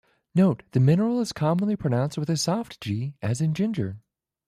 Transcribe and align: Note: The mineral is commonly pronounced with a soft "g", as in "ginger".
Note: 0.33 0.63
The 0.71 0.79
mineral 0.79 1.19
is 1.19 1.31
commonly 1.31 1.75
pronounced 1.75 2.17
with 2.17 2.27
a 2.31 2.35
soft 2.35 2.81
"g", 2.81 3.13
as 3.21 3.39
in 3.39 3.53
"ginger". 3.53 3.99